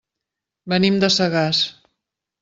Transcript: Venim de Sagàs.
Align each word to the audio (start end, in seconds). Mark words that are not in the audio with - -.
Venim 0.73 0.97
de 1.03 1.09
Sagàs. 1.15 1.59